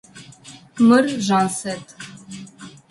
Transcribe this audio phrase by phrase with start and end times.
[0.87, 1.85] Мыр Жансэт.